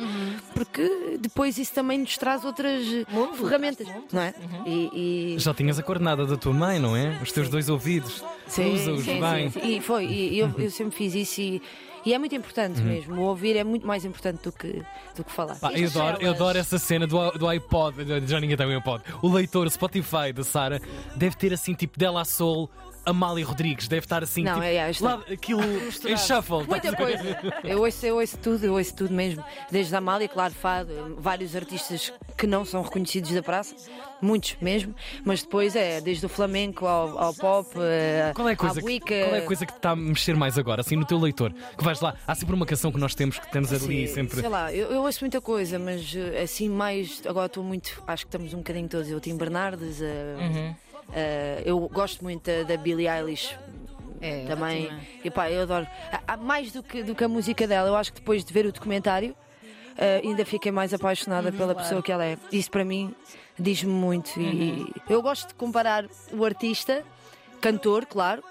porque 0.54 1.16
depois 1.20 1.56
isso 1.58 1.72
também 1.72 1.98
nos 1.98 2.16
traz 2.18 2.44
outras 2.44 2.84
Mundo, 3.08 3.34
ferramentas, 3.34 3.86
não 4.12 4.22
é? 4.22 4.34
E- 4.66 5.34
e- 5.34 5.38
Já 5.38 5.54
tinhas 5.54 5.78
a 5.78 5.82
coordenada 5.82 6.26
da 6.26 6.36
tua 6.36 6.52
mãe, 6.52 6.78
não 6.78 6.96
é? 6.96 7.18
Os 7.22 7.30
teus 7.32 7.48
dois 7.48 7.68
ouvidos. 7.68 8.22
Usa-os 8.48 9.04
sim, 9.04 9.20
bem. 9.20 9.50
sim, 9.50 9.60
sim. 9.60 9.76
E 9.76 9.80
foi, 9.80 10.04
e 10.06 10.38
eu, 10.38 10.52
eu 10.58 10.70
sempre 10.70 10.96
fiz 10.96 11.14
isso 11.14 11.40
e, 11.40 11.62
e 12.04 12.14
é 12.14 12.18
muito 12.18 12.34
importante 12.34 12.80
mesmo. 12.80 13.14
O 13.16 13.22
ouvir 13.22 13.56
é 13.56 13.64
muito 13.64 13.86
mais 13.86 14.04
importante 14.04 14.42
do 14.42 14.52
que, 14.52 14.82
do 15.16 15.24
que 15.24 15.30
falar. 15.30 15.56
Pá, 15.56 15.72
eu, 15.72 15.88
adoro, 15.88 16.22
eu 16.22 16.30
adoro 16.30 16.58
essa 16.58 16.78
cena 16.78 17.06
do, 17.06 17.30
do 17.32 17.46
iPod, 17.46 17.96
já 18.26 18.40
ninguém 18.40 18.56
tem 18.56 18.66
um 18.66 18.76
iPod. 18.76 19.02
O 19.22 19.28
leitor, 19.28 19.66
o 19.66 19.70
Spotify 19.70 20.32
da 20.34 20.44
Sara, 20.44 20.80
deve 21.16 21.36
ter 21.36 21.52
assim 21.52 21.74
tipo 21.74 21.98
Della 21.98 22.24
Soul, 22.24 22.70
Amália 23.10 23.44
Rodrigues, 23.44 23.88
deve 23.88 24.04
estar 24.04 24.22
assim 24.22 24.42
Não, 24.42 24.54
tipo, 24.54 24.64
é, 24.64 24.74
é, 24.76 24.92
lá, 25.00 25.22
aquilo 25.30 25.62
em 26.06 26.16
shuffle. 26.16 26.66
Muita 26.66 26.94
coisa. 26.94 27.38
Eu 27.64 27.80
ouço, 27.80 28.06
eu 28.06 28.16
ouço 28.16 28.38
tudo, 28.38 28.64
eu 28.64 28.74
ouço 28.74 28.94
tudo 28.94 29.12
mesmo. 29.12 29.44
Desde 29.70 29.94
a 29.94 29.98
Amália, 29.98 30.28
claro, 30.28 30.54
fado, 30.54 31.16
vários 31.18 31.54
artistas 31.54 32.12
que 32.36 32.46
não 32.46 32.64
são 32.64 32.82
reconhecidos 32.82 33.32
da 33.32 33.42
praça, 33.42 33.74
muitos 34.20 34.56
mesmo, 34.60 34.94
mas 35.24 35.42
depois 35.42 35.76
é 35.76 36.00
desde 36.00 36.24
o 36.24 36.28
flamenco 36.28 36.86
ao, 36.86 37.18
ao 37.18 37.34
pop, 37.34 37.68
eh, 37.76 38.32
Qual 38.34 38.48
é, 38.48 38.52
a 38.52 38.56
coisa 38.56 38.80
à 38.80 38.82
que, 38.82 38.98
qual 38.98 39.34
é 39.34 39.38
a 39.38 39.42
coisa 39.46 39.66
que 39.66 39.72
está 39.72 39.90
a 39.90 39.96
mexer 39.96 40.34
mais 40.36 40.56
agora, 40.56 40.80
assim, 40.80 40.96
no 40.96 41.04
teu 41.04 41.18
leitor? 41.18 41.52
Que 41.76 41.84
vais 41.84 42.00
lá, 42.00 42.14
há 42.26 42.34
sempre 42.34 42.54
uma 42.54 42.64
canção 42.64 42.90
que 42.90 42.98
nós 42.98 43.14
temos 43.14 43.38
que 43.38 43.50
temos 43.50 43.72
ali 43.72 44.06
Sim, 44.08 44.14
sempre. 44.14 44.40
Sei 44.40 44.48
lá, 44.48 44.72
eu, 44.72 44.90
eu 44.90 45.02
ouço 45.02 45.20
muita 45.20 45.40
coisa, 45.40 45.78
mas 45.78 46.14
eh, 46.14 46.42
assim 46.42 46.68
mais. 46.68 47.22
Agora 47.26 47.46
estou 47.46 47.62
muito. 47.62 48.02
Acho 48.06 48.24
que 48.24 48.28
estamos 48.28 48.54
um 48.54 48.58
bocadinho 48.58 48.88
todos. 48.88 49.10
Eu, 49.10 49.20
Tim 49.20 49.36
Bernardes, 49.36 50.00
Uhum. 50.00 50.74
Eh, 51.12 51.62
eu 51.64 51.78
gosto 51.88 52.22
muito 52.24 52.44
da, 52.46 52.62
da 52.64 52.76
Billie 52.76 53.08
Eilish. 53.08 53.56
É, 54.22 54.44
também. 54.44 54.84
ótima. 54.86 55.00
E 55.24 55.30
pá, 55.30 55.50
eu 55.50 55.62
adoro. 55.62 55.86
Há- 56.28 56.36
mais 56.36 56.72
do 56.72 56.82
que, 56.82 57.02
do 57.02 57.14
que 57.14 57.24
a 57.24 57.28
música 57.28 57.66
dela, 57.66 57.88
eu 57.88 57.96
acho 57.96 58.12
que 58.12 58.20
depois 58.20 58.44
de 58.44 58.52
ver 58.52 58.66
o 58.66 58.72
documentário. 58.72 59.34
eh, 59.96 60.20
ainda 60.24 60.44
fiquei 60.44 60.70
mais 60.70 60.92
apaixonada 60.94 61.50
pela 61.52 61.74
pessoa 61.74 62.02
que 62.02 62.12
ela 62.12 62.24
é. 62.24 62.36
Isso 62.52 62.70
para 62.70 62.84
mim 62.84 63.14
diz-me 63.58 63.90
muito. 63.92 64.38
E 64.40 64.86
eu 65.08 65.22
gosto 65.22 65.48
de 65.48 65.54
comparar 65.54 66.04
o 66.32 66.44
artista, 66.44 67.02
cantor, 67.62 68.04
claro, 68.06 68.42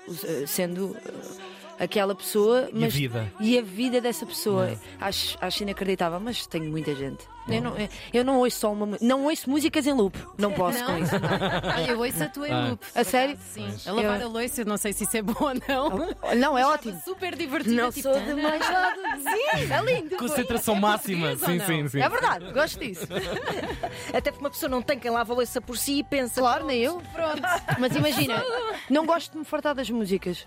sendo 0.47 0.95
eh, 1.05 1.48
aquela 1.79 2.13
pessoa, 2.13 2.69
E 2.73 2.77
a 2.77 2.81
mas 2.81 2.93
vida. 2.93 3.33
e 3.39 3.57
a 3.57 3.61
vida 3.61 4.01
dessa 4.01 4.25
pessoa. 4.25 4.77
Acho, 4.99 5.37
acho 5.39 5.63
inacreditável, 5.63 6.19
mas 6.19 6.45
tenho 6.45 6.69
muita 6.69 6.93
gente. 6.93 7.25
Eu 7.47 7.63
não, 7.63 7.73
eu 8.13 8.23
não 8.23 8.37
ouço 8.37 8.59
só 8.59 8.71
uma 8.71 8.95
Não 9.01 9.23
ouço 9.25 9.49
músicas 9.49 9.87
em 9.87 9.93
loop. 9.93 10.15
Não 10.37 10.51
posso 10.51 10.77
Não? 10.77 10.85
com 10.85 10.97
isso. 10.99 11.15
Olha, 11.15 11.89
eu 11.89 11.99
ouço 11.99 12.23
a 12.23 12.27
tua 12.27 12.47
em 12.47 12.51
Ah. 12.51 12.67
loop. 12.69 12.85
A 12.93 13.03
sério? 13.03 13.39
Sim. 13.41 13.67
A 13.87 13.91
lavar 13.91 14.21
Eu- 14.21 14.27
a 14.27 14.29
louça, 14.29 14.61
eu 14.61 14.65
não 14.67 14.77
sei 14.77 14.93
se 14.93 15.03
isso 15.05 15.17
é 15.17 15.21
bom 15.23 15.33
ou 15.39 15.53
não. 15.67 16.09
Não, 16.37 16.55
é 16.55 16.63
ótimo. 16.67 17.01
Super 17.03 17.35
divertido. 17.35 17.73
Não 17.75 17.91
tipo, 17.91 18.07
sou 18.13 18.19
de 18.21 18.33
mais 18.39 18.59
nada. 18.59 18.95
Sim, 19.17 19.73
é 19.73 19.81
lindo. 19.81 20.15
Concentração 20.17 20.75
máxima. 20.75 21.29
português 21.29 21.41
ou 21.61 21.65
Sim, 21.67 21.81
sim, 21.83 21.87
sim. 21.89 22.01
É 22.01 22.07
verdade, 22.09 22.51
gosto 22.53 22.79
disso. 22.79 23.07
Até 24.13 24.29
porque 24.31 24.43
uma 24.43 24.49
pessoa 24.51 24.69
não 24.69 24.81
tem 24.83 24.99
quem 24.99 25.09
lava 25.09 25.33
a 25.33 25.35
louça 25.35 25.59
por 25.59 25.75
si 25.77 25.99
e 25.99 26.03
pensa. 26.03 26.41
Claro, 26.41 26.65
nem 26.67 26.79
eu. 26.83 27.01
Pronto. 27.13 27.41
Mas 27.79 27.95
imagina, 27.95 28.43
não 28.91 29.05
gosto 29.07 29.31
de 29.31 29.39
me 29.39 29.45
fartar 29.45 29.73
das 29.73 29.89
músicas. 29.89 30.45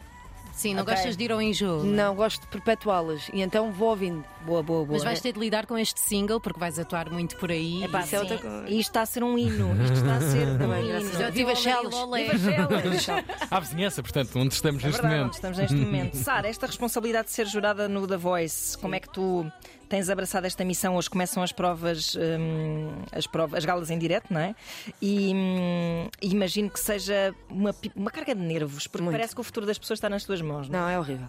Sim, 0.52 0.74
não 0.74 0.82
Ok. 0.82 0.94
gostas 0.94 1.16
de 1.16 1.24
ir 1.24 1.32
ao 1.32 1.40
enjoo. 1.42 1.82
Não, 1.82 2.14
gosto 2.14 2.42
de 2.42 2.46
perpetuá-las. 2.48 3.28
E 3.32 3.40
então 3.40 3.72
vou 3.72 3.88
ouvindo. 3.90 4.24
Boa, 4.44 4.62
boa, 4.62 4.84
boa. 4.84 4.92
Mas 4.92 5.04
vais 5.04 5.20
ter 5.20 5.32
de 5.32 5.38
lidar 5.40 5.66
com 5.66 5.78
este 5.78 6.00
single 6.00 6.40
porque 6.40 6.58
vais 6.58 6.78
atuar 6.78 7.08
muito 7.10 7.36
por 7.36 7.50
aí. 7.50 7.84
Isso 7.84 7.96
é 7.96 8.02
sim, 8.02 8.16
outra 8.16 8.38
coisa. 8.38 8.64
Isto 8.68 8.80
está 8.80 9.02
a 9.02 9.06
ser 9.06 9.22
um 9.22 9.38
hino. 9.38 9.72
Isto 9.84 9.96
está 9.96 10.16
a 10.16 10.20
ser 10.20 10.48
um 10.48 10.58
Também, 10.58 10.86
hino. 10.88 10.96
a. 13.50 13.56
À 13.56 13.60
vizinhança, 13.60 14.02
portanto, 14.02 14.38
onde 14.38 14.54
estamos 14.54 14.82
É 14.82 14.86
neste 14.86 15.00
verdade, 15.02 15.14
momento. 15.14 15.26
onde 15.26 15.34
estamos 15.36 15.58
neste 15.58 15.76
momento. 15.76 16.14
Sara, 16.22 16.48
esta 16.48 16.66
responsabilidade 16.66 17.26
de 17.28 17.32
ser 17.34 17.46
jurada 17.46 17.88
no 17.88 18.06
The 18.06 18.16
Voice, 18.16 18.76
como 18.78 18.94
é 18.94 19.00
que 19.00 19.08
tu 19.08 19.46
tens 19.88 20.08
abraçado 20.10 20.44
esta 20.46 20.64
missão? 20.64 20.96
Hoje 20.96 21.08
começam 21.08 21.42
as 21.42 21.52
provas, 21.52 22.16
hum, 22.16 22.90
as 23.12 23.26
provas, 23.26 23.58
as 23.58 23.64
galas 23.64 23.90
em 23.90 23.98
direto, 23.98 24.26
não 24.32 24.40
é? 24.40 24.54
E 25.00 25.32
hum, 25.34 26.08
imagino 26.20 26.70
que 26.70 26.80
seja 26.80 27.34
uma, 27.48 27.74
uma 27.94 28.10
carga 28.10 28.34
de 28.34 28.40
nervos, 28.40 28.86
porque 28.86 29.04
Muito. 29.04 29.16
parece 29.16 29.34
que 29.34 29.40
o 29.40 29.44
futuro 29.44 29.66
das 29.66 29.78
pessoas 29.78 29.98
está 29.98 30.08
nas 30.08 30.24
tuas 30.24 30.40
mãos, 30.42 30.68
não 30.68 30.78
é? 30.78 30.82
Não, 30.82 30.88
é 30.88 30.98
horrível. 30.98 31.28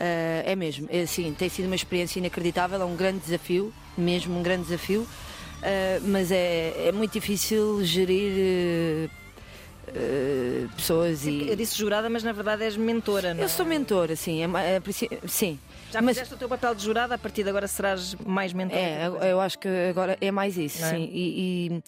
Ah, 0.00 0.42
é 0.44 0.54
mesmo, 0.54 0.86
é, 0.90 1.00
assim, 1.00 1.34
tem 1.36 1.48
sido 1.48 1.66
uma 1.66 1.74
experiência 1.74 2.20
inacreditável, 2.20 2.80
é 2.80 2.84
um 2.84 2.94
grande 2.94 3.18
desafio, 3.18 3.72
mesmo 3.96 4.38
um 4.38 4.42
grande 4.42 4.62
desafio, 4.64 5.04
Ah, 5.62 5.98
mas 6.04 6.30
é, 6.30 6.86
é 6.88 6.92
muito 6.92 7.12
difícil 7.12 7.82
gerir 7.84 8.32
eh, 8.36 9.08
eh, 9.88 10.66
pessoas 10.76 11.26
Eu 11.26 11.32
e. 11.32 11.56
disse 11.56 11.76
jurada, 11.76 12.08
mas 12.08 12.22
na 12.22 12.30
verdade 12.32 12.62
és 12.62 12.76
mentora, 12.76 13.34
não 13.34 13.40
é? 13.40 13.44
Eu 13.44 13.48
sou 13.48 13.66
mentora, 13.66 14.14
sim, 14.14 14.40
é, 14.42 14.46
é, 14.76 14.82
sim. 15.26 15.58
Já 15.90 16.00
mas- 16.02 16.16
fizeste 16.16 16.34
o 16.34 16.36
teu 16.36 16.48
papel 16.48 16.74
de 16.74 16.84
jurada, 16.84 17.14
a 17.14 17.18
partir 17.18 17.42
de 17.42 17.48
agora 17.48 17.66
serás 17.66 18.14
mais 18.24 18.52
mentora. 18.52 18.80
É, 18.80 19.06
eu, 19.06 19.14
eu 19.16 19.40
acho 19.40 19.58
que 19.58 19.68
agora 19.90 20.16
é 20.20 20.30
mais 20.30 20.56
isso, 20.56 20.80
Não 20.82 20.88
é? 20.88 20.90
sim. 20.90 21.10
E, 21.12 21.72
e 21.72 21.82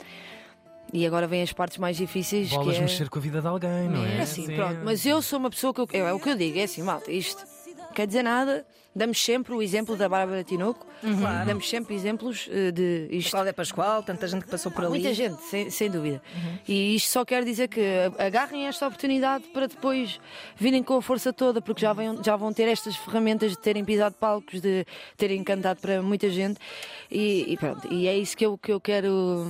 E 0.93 1.07
agora 1.07 1.27
vêm 1.29 1.43
as 1.43 1.53
partes 1.53 1.79
mais 1.79 1.97
difíceis. 1.97 2.49
Bolas 2.51 2.75
que 2.75 2.79
é... 2.79 2.81
mexer 2.81 3.09
com 3.09 3.19
a 3.21 3.23
vida 3.23 3.41
de 3.41 3.47
alguém, 3.47 3.89
não 3.89 4.05
é? 4.05 4.17
É 4.19 4.23
assim, 4.23 4.47
pronto. 4.47 4.81
Mas 4.83 5.07
eu 5.07 5.23
sou 5.23 5.39
uma 5.39 5.49
pessoa 5.51 5.73
que. 5.73 5.81
Eu, 5.97 6.07
é 6.09 6.13
o 6.13 6.19
que 6.19 6.31
eu 6.31 6.37
digo, 6.37 6.59
é 6.59 6.65
assim, 6.65 6.83
malta, 6.83 7.09
isto 7.13 7.45
quer 7.95 8.07
dizer 8.07 8.23
nada. 8.23 8.67
Damos 8.95 9.23
sempre 9.25 9.55
o 9.55 9.63
exemplo 9.63 9.97
da 9.97 10.09
Bárbara 10.09 10.43
Tinoco. 10.43 10.85
Claro. 11.01 11.47
Damos 11.47 11.71
sempre 11.71 11.95
exemplos 11.95 12.49
eh, 12.51 12.73
de 12.73 13.07
isto. 13.11 13.31
Cláudia 13.31 13.53
Pascoal, 13.53 14.03
tanta 14.03 14.27
gente 14.27 14.45
que 14.45 14.51
passou 14.51 14.73
por 14.73 14.85
ali. 14.85 14.95
Muita 14.95 15.15
gente, 15.15 15.41
sem, 15.43 15.71
sem 15.71 15.89
dúvida. 15.89 16.21
E 16.67 16.97
isto 16.97 17.09
só 17.09 17.25
quer 17.25 17.45
dizer 17.45 17.69
que 17.69 17.81
agarrem 18.19 18.67
esta 18.67 18.89
oportunidade 18.89 19.45
para 19.55 19.69
depois 19.69 20.19
virem 20.57 20.83
com 20.83 20.97
a 20.97 21.03
força 21.03 21.33
toda, 21.33 21.63
porque 21.63 21.83
já, 21.83 21.93
vão 21.93 22.21
já 22.23 22.35
vão 22.35 22.53
ter 22.53 22.67
estas 22.67 22.97
ferramentas 22.97 23.53
de 23.53 23.59
terem 23.59 23.85
pisado 23.85 24.17
palcos, 24.17 24.61
de 24.61 24.85
terem 25.17 25.45
cantado 25.45 25.81
para 25.81 26.03
muita 26.03 26.29
gente. 26.29 26.59
E, 27.09 27.45
e 27.53 27.57
pronto, 27.57 27.87
e 27.93 28.09
é 28.09 28.19
isso 28.19 28.37
que 28.37 28.45
eu, 28.45 28.59
que 28.59 28.73
eu 28.73 28.81
quero. 28.81 29.47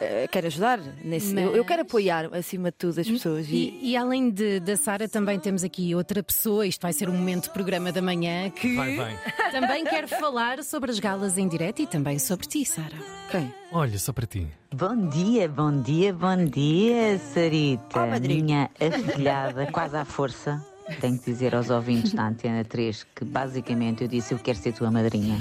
Eh, 0.00 0.28
quero 0.30 0.46
ajudar. 0.46 0.78
Nesse, 1.04 1.34
eu, 1.34 1.50
eu 1.52 1.58
Mas- 1.58 1.66
quero 1.66 1.82
apoiar 1.82 2.28
acima 2.34 2.70
de 2.70 2.76
tudo 2.76 3.00
as 3.00 3.06
pessoas. 3.08 3.46
E, 3.48 3.54
E, 3.80 3.90
e 3.92 3.96
além 3.96 4.30
de, 4.30 4.60
da 4.60 4.76
Sara, 4.76 5.08
também 5.08 5.38
temos 5.38 5.62
aqui 5.64 5.94
outra 5.94 6.22
pessoa. 6.22 6.66
Isto 6.66 6.82
vai 6.82 6.92
ser 6.92 7.08
um 7.08 7.12
momento 7.12 7.44
de 7.44 7.50
programa 7.50 7.92
da 7.92 8.02
manhã 8.02 8.50
que 8.50 8.74
Vai, 8.76 8.96
vai. 8.96 9.18
também 9.52 9.84
quer 9.84 10.06
falar 10.08 10.62
sobre 10.62 10.90
as 10.90 10.98
galas 10.98 11.38
em 11.38 11.48
direto 11.48 11.82
e 11.82 11.86
também 11.86 12.18
sobre 12.18 12.46
ti, 12.46 12.64
Sara. 12.64 12.96
quem? 13.30 13.52
Olha, 13.72 13.98
só 13.98 14.12
para 14.12 14.26
ti. 14.26 14.46
Bom 14.74 15.08
dia, 15.08 15.48
bom 15.48 15.80
dia, 15.82 16.12
bom 16.12 16.44
dia, 16.44 17.18
Sarita. 17.32 18.00
Oh. 18.00 18.20
Minha 18.20 18.70
afilhada, 18.80 19.66
quase 19.72 19.96
à 19.96 20.04
força. 20.04 20.64
Tenho 21.00 21.18
que 21.18 21.24
dizer 21.24 21.52
aos 21.54 21.68
ouvintes 21.68 22.12
da 22.12 22.28
Antena 22.28 22.64
3 22.64 23.04
que 23.14 23.24
basicamente 23.24 24.02
eu 24.04 24.08
disse 24.08 24.32
eu 24.32 24.38
quero 24.38 24.56
ser 24.56 24.72
tua 24.72 24.88
madrinha. 24.90 25.36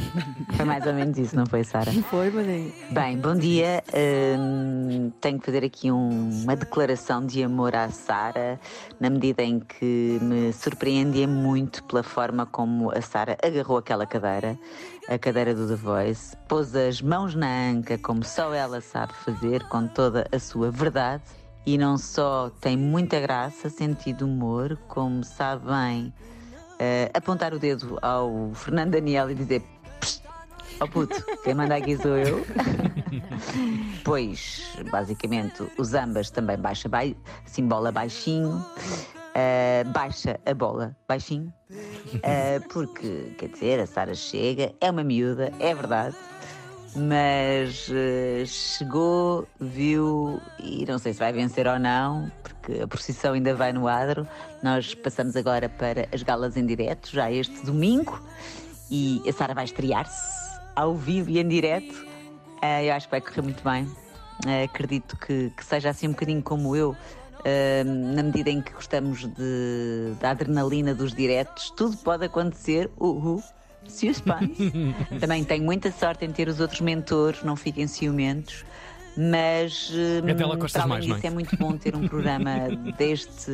Foi 0.55 0.65
mais 0.65 0.85
ou 0.87 0.93
menos 0.93 1.15
isso, 1.19 1.35
não 1.35 1.45
foi, 1.45 1.63
Sara? 1.63 1.91
Foi, 2.09 2.31
madrinha. 2.31 2.71
Bem, 2.89 3.15
bom 3.17 3.35
dia. 3.35 3.83
Hum, 4.39 5.11
tenho 5.21 5.39
que 5.39 5.45
fazer 5.45 5.63
aqui 5.63 5.91
um- 5.91 6.29
uma 6.43 6.55
declaração 6.55 7.23
de 7.23 7.43
amor 7.43 7.75
à 7.75 7.89
Sara, 7.91 8.59
na 8.99 9.07
medida 9.09 9.43
em 9.43 9.59
que 9.59 10.17
me 10.21 10.51
surpreendia 10.51 11.27
muito 11.27 11.83
pela 11.83 12.01
forma 12.01 12.47
como 12.47 12.89
a 12.91 13.01
Sara 13.01 13.37
agarrou 13.43 13.77
aquela 13.77 14.07
cadeira, 14.07 14.57
a 15.07 15.17
cadeira 15.19 15.53
do 15.53 15.67
The 15.67 15.75
Voice, 15.75 16.35
pôs 16.47 16.75
as 16.75 17.01
mãos 17.03 17.35
na 17.35 17.69
anca, 17.69 17.99
como 17.99 18.23
só 18.23 18.51
ela 18.51 18.81
sabe 18.81 19.13
fazer, 19.23 19.63
com 19.67 19.87
toda 19.87 20.27
a 20.31 20.39
sua 20.39 20.71
verdade. 20.71 21.23
E 21.65 21.77
não 21.77 21.97
só 21.97 22.51
tem 22.61 22.77
muita 22.77 23.19
graça, 23.19 23.69
sentido 23.69 24.25
humor, 24.25 24.77
como 24.87 25.23
sabe 25.23 25.65
bem 25.65 26.13
eh, 26.77 27.09
apontar 27.13 27.53
o 27.53 27.59
dedo 27.59 27.97
ao 28.01 28.51
Fernando 28.53 28.91
Daniel 28.91 29.31
e 29.31 29.35
dizer 29.35 29.63
Ó 30.79 30.87
puto, 30.87 31.23
quem 31.43 31.53
manda 31.53 31.75
aqui 31.75 31.95
sou 31.97 32.17
eu. 32.17 32.45
pois, 34.03 34.61
basicamente, 34.91 35.63
os 35.77 35.93
ambas 35.93 36.29
também 36.29 36.57
baixa 36.57 36.89
bai, 36.89 37.15
assim, 37.45 37.65
bola 37.65 37.91
baixinho. 37.91 38.63
ah, 39.33 39.83
baixa 39.85 40.39
a 40.45 40.53
bola 40.53 40.95
baixinho. 41.07 41.53
Ah, 42.23 42.61
porque, 42.73 43.33
quer 43.37 43.49
dizer, 43.49 43.79
a 43.79 43.87
Sara 43.87 44.13
chega, 44.15 44.73
é 44.81 44.91
uma 44.91 45.03
miúda, 45.03 45.51
é 45.59 45.73
verdade. 45.73 46.15
Mas 46.95 47.89
eh, 47.91 48.45
chegou, 48.45 49.45
viu 49.59 50.39
e 50.57 50.85
não 50.85 50.97
sei 50.97 51.11
se 51.11 51.19
vai 51.19 51.33
vencer 51.33 51.67
ou 51.67 51.77
não, 51.77 52.31
porque 52.41 52.81
a 52.81 52.87
procissão 52.87 53.33
ainda 53.33 53.53
vai 53.53 53.73
no 53.73 53.85
adro. 53.85 54.25
Nós 54.63 54.95
passamos 54.95 55.35
agora 55.35 55.67
para 55.67 56.07
as 56.13 56.23
galas 56.23 56.55
em 56.55 56.65
direto, 56.65 57.09
já 57.11 57.29
este 57.29 57.65
domingo, 57.65 58.23
e 58.89 59.21
a 59.27 59.33
Sara 59.33 59.53
vai 59.53 59.65
estrear-se 59.65 60.57
ao 60.73 60.95
vivo 60.95 61.29
e 61.29 61.37
em 61.37 61.47
direto. 61.47 62.05
Ah, 62.61 62.81
eu 62.81 62.93
acho 62.93 63.07
que 63.07 63.11
vai 63.11 63.21
correr 63.21 63.41
muito 63.41 63.61
bem. 63.61 63.85
Ah, 64.45 64.63
acredito 64.63 65.17
que, 65.17 65.49
que 65.49 65.65
seja 65.65 65.89
assim 65.89 66.07
um 66.07 66.11
bocadinho 66.11 66.41
como 66.41 66.77
eu, 66.77 66.95
ah, 67.39 67.83
na 67.83 68.23
medida 68.23 68.49
em 68.49 68.61
que 68.61 68.71
gostamos 68.71 69.27
de, 69.27 70.13
da 70.21 70.31
adrenalina 70.31 70.95
dos 70.95 71.13
diretos, 71.13 71.71
tudo 71.71 71.97
pode 71.97 72.23
acontecer. 72.23 72.89
Uhul. 72.97 73.43
Suspense. 73.87 74.71
Também 75.19 75.43
tenho 75.43 75.63
muita 75.63 75.91
sorte 75.91 76.25
em 76.25 76.31
ter 76.31 76.47
os 76.47 76.59
outros 76.59 76.81
mentores, 76.81 77.43
não 77.43 77.55
fiquem 77.55 77.87
ciumentos. 77.87 78.65
Mas 79.17 79.91
hum, 79.91 80.21
para 80.71 80.83
além 80.83 80.97
é? 80.97 81.13
disso, 81.13 81.25
é 81.27 81.29
muito 81.29 81.55
bom 81.55 81.77
ter 81.77 81.95
um 81.95 82.05
programa 82.05 82.51
deste, 82.97 83.51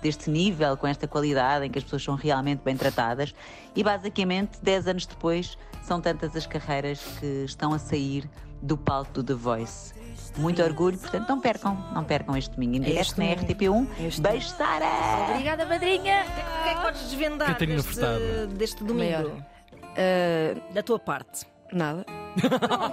deste 0.00 0.30
nível, 0.30 0.76
com 0.76 0.86
esta 0.86 1.08
qualidade, 1.08 1.66
em 1.66 1.70
que 1.70 1.78
as 1.78 1.82
pessoas 1.82 2.04
são 2.04 2.14
realmente 2.14 2.60
bem 2.64 2.76
tratadas. 2.76 3.34
E 3.74 3.82
basicamente, 3.82 4.60
10 4.62 4.86
anos 4.86 5.06
depois, 5.06 5.58
são 5.82 6.00
tantas 6.00 6.36
as 6.36 6.46
carreiras 6.46 7.00
que 7.18 7.44
estão 7.44 7.74
a 7.74 7.78
sair 7.78 8.30
do 8.62 8.76
palco 8.76 9.12
do 9.12 9.24
The 9.24 9.34
Voice. 9.34 9.92
Muito 10.38 10.62
orgulho, 10.62 10.96
portanto, 10.96 11.28
não 11.28 11.40
percam, 11.40 11.74
não 11.92 12.04
percam 12.04 12.36
este 12.36 12.54
domingo 12.54 12.76
em 12.76 12.80
direto 12.80 13.00
este 13.00 13.18
na 13.18 13.34
domingo. 13.34 13.52
RTP1. 13.52 14.06
Este 14.06 14.20
Beijo, 14.20 14.48
Sara! 14.50 15.30
Obrigada, 15.30 15.66
madrinha! 15.66 16.24
O 16.24 16.62
que 16.62 16.68
é 16.68 16.74
que 16.74 16.80
podes 16.80 17.02
desvendar 17.02 17.58
deste, 17.58 18.00
deste 18.56 18.84
domingo? 18.84 19.28
Maior. 19.28 19.52
Ah, 19.96 20.60
Da 20.72 20.82
tua 20.82 20.98
parte. 20.98 21.46
Nada. 21.72 22.04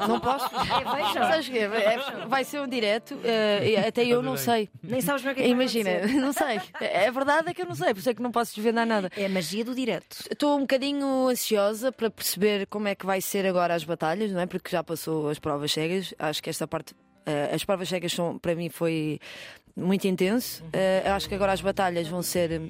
Não 0.07 0.21
posso. 0.21 0.47
Sabes 1.13 1.47
o 1.49 1.51
quê? 1.51 1.59
É- 1.59 2.25
Vai 2.27 2.45
ser 2.45 2.61
um 2.61 2.67
direto. 2.67 3.17
e 3.63 3.75
até 3.75 4.05
eu 4.05 4.21
não 4.21 4.37
sei. 4.37 4.69
Nem 4.81 5.01
sabes 5.01 5.21
o 5.21 5.25
que 5.25 5.29
é 5.31 5.33
que 5.33 5.41
vai 5.41 5.49
Imagina, 5.49 5.89
não 6.07 6.31
sei. 6.31 6.61
A 7.05 7.11
verdade 7.11 7.49
é 7.49 7.53
que 7.53 7.61
eu 7.61 7.65
não 7.65 7.75
sei, 7.75 7.93
por 7.93 7.99
isso 7.99 8.09
é 8.09 8.13
que 8.13 8.21
não 8.21 8.31
posso 8.31 8.55
desvendar 8.55 8.85
nada. 8.85 9.09
É 9.17 9.25
a 9.25 9.29
magia 9.29 9.65
do 9.65 9.75
direto. 9.75 10.23
Estou 10.31 10.55
um 10.57 10.61
bocadinho 10.61 11.27
ansiosa 11.27 11.91
para 11.91 12.09
perceber 12.09 12.67
como 12.67 12.87
é 12.87 12.95
que 12.95 13.05
vai 13.05 13.19
ser 13.19 13.45
agora 13.45 13.73
as 13.75 13.83
batalhas, 13.83 14.31
não 14.31 14.39
é? 14.39 14.45
Porque 14.45 14.69
já 14.71 14.81
passou 14.81 15.27
as 15.29 15.39
provas 15.39 15.73
cegas. 15.73 16.13
Acho 16.17 16.41
que 16.41 16.49
esta 16.49 16.65
parte. 16.65 16.95
eh, 17.25 17.51
as 17.53 17.65
provas 17.65 17.89
cegas 17.89 18.13
são, 18.13 18.37
para 18.39 18.55
mim 18.55 18.69
foi 18.69 19.19
muito 19.75 20.07
intenso. 20.07 20.63
Eh, 20.71 21.03
acho 21.05 21.27
que 21.27 21.35
agora 21.35 21.51
as 21.51 21.59
batalhas 21.61 22.07
vão 22.07 22.21
ser. 22.21 22.61